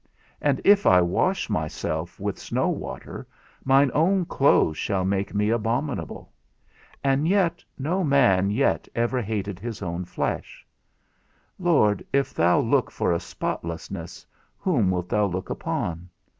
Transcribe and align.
And 0.41 0.59
if 0.65 0.87
I 0.87 0.99
wash 0.99 1.47
myself 1.47 2.19
with 2.19 2.39
snow 2.39 2.69
water, 2.69 3.27
mine 3.63 3.91
own 3.93 4.25
clothes 4.25 4.75
shall 4.79 5.05
make 5.05 5.31
me 5.35 5.51
abominable; 5.51 6.31
and 7.03 7.27
yet 7.27 7.63
no 7.77 8.03
man 8.03 8.49
yet 8.49 8.87
ever 8.95 9.21
hated 9.21 9.59
his 9.59 9.83
own 9.83 10.05
flesh. 10.05 10.65
Lord, 11.59 12.03
if 12.11 12.33
thou 12.33 12.59
look 12.61 12.89
for 12.89 13.13
a 13.13 13.19
spotlessness, 13.19 14.25
whom 14.57 14.89
wilt 14.89 15.07
thou 15.09 15.27
look 15.27 15.51
upon? 15.51 16.09